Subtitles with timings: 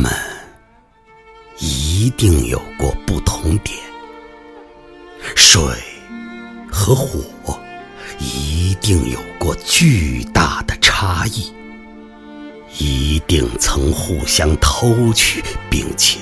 [0.00, 0.10] 们
[1.58, 3.76] 一定有过不同点，
[5.36, 5.62] 水
[6.70, 7.60] 和火
[8.18, 11.52] 一定有过巨大的差异，
[12.78, 16.18] 一定曾互相偷取，并且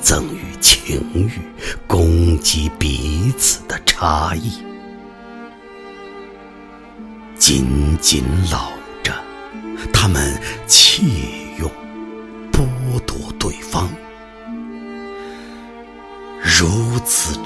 [0.00, 1.30] 赠予情欲，
[1.86, 4.62] 攻击彼此的差异，
[7.38, 8.58] 紧紧搂
[9.02, 9.12] 着，
[9.92, 11.02] 他们窃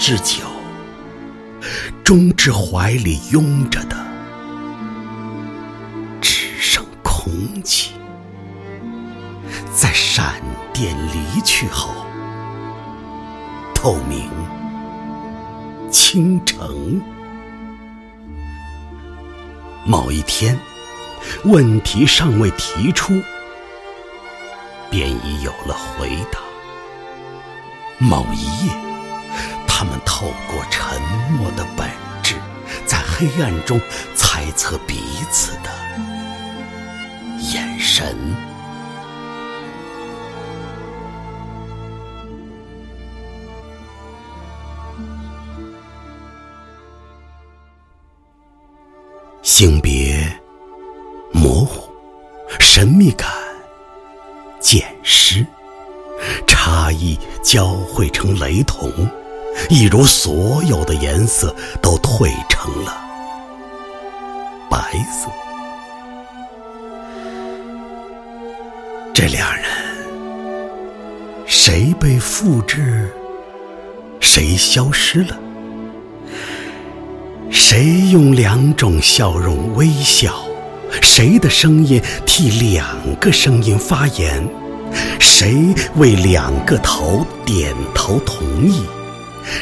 [0.08, 0.46] 此之久，
[2.02, 3.96] 终至怀里拥着的
[6.22, 7.92] 只剩空气。
[9.74, 10.40] 在闪
[10.72, 11.90] 电离去后，
[13.74, 14.30] 透明
[15.90, 17.02] 倾城。
[19.84, 20.58] 某一天，
[21.44, 23.12] 问题尚未提出。
[24.88, 26.38] 便已有了回答。
[27.98, 28.72] 某一夜，
[29.78, 31.88] 他们透过沉默的本
[32.20, 32.34] 质，
[32.84, 33.80] 在黑暗中
[34.12, 34.96] 猜测彼
[35.30, 35.70] 此的
[37.52, 38.12] 眼神。
[49.44, 50.28] 性别
[51.30, 51.88] 模糊，
[52.58, 53.30] 神秘感。
[54.58, 55.46] 渐失，
[56.48, 58.90] 差异交汇成雷同，
[59.68, 62.96] 一如所有的颜色都褪成了
[64.70, 64.78] 白
[65.10, 65.28] 色。
[69.12, 69.64] 这两人，
[71.46, 73.12] 谁被复制，
[74.20, 75.36] 谁消失了？
[77.50, 80.44] 谁用两种笑容微笑？
[81.02, 82.86] 谁的声音替两
[83.16, 84.48] 个声音发言？
[85.18, 88.84] 谁为两个头点头同意？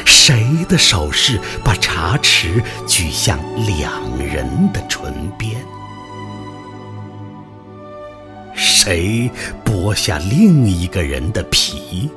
[0.04, 5.54] 谁的手势把茶匙举向两人的唇边？
[8.54, 9.30] 谁
[9.64, 12.10] 剥下另一个人的皮？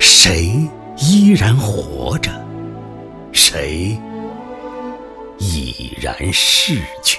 [0.00, 0.68] 谁
[0.98, 2.30] 依然活着？
[3.32, 3.98] 谁
[5.38, 7.18] 已然逝去？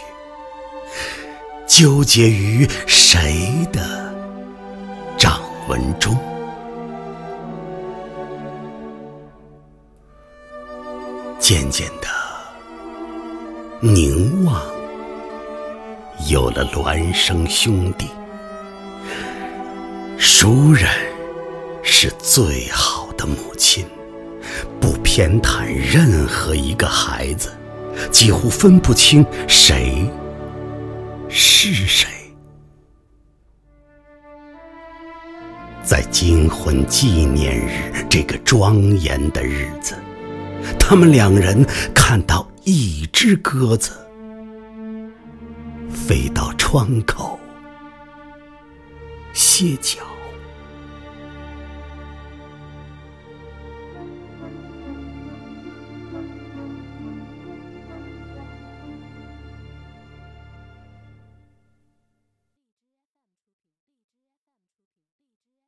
[1.67, 4.13] 纠结于谁的
[5.17, 6.15] 掌纹中？
[11.39, 12.07] 渐渐的，
[13.81, 14.61] 凝望
[16.29, 18.07] 有了孪生兄弟。
[20.17, 20.89] 熟人
[21.83, 23.85] 是最好的母亲，
[24.79, 27.51] 不偏袒任何一个孩子，
[28.09, 30.09] 几乎分不清谁。
[31.27, 32.09] 是谁，
[35.83, 39.95] 在金婚纪念日这个庄严的日子，
[40.79, 43.91] 他们两人看到一只鸽子
[45.91, 47.39] 飞到窗口
[49.33, 50.14] 歇脚。